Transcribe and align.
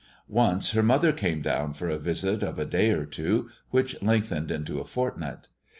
Once 0.27 0.71
her 0.71 0.81
mother 0.81 1.13
came 1.13 1.43
down 1.43 1.73
for 1.73 1.87
a 1.87 1.99
visit 1.99 2.41
of 2.41 2.57
a 2.57 2.65
day 2.65 2.89
or 2.89 3.05
two, 3.05 3.51
which 3.69 4.01
lengthened 4.01 4.49
into 4.49 4.79
a 4.79 4.83
fortnight. 4.83 5.47